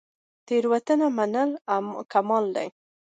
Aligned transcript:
تیروتنه 0.45 1.07
منل 1.17 1.49
کمال 2.11 2.45
دی 2.55 2.67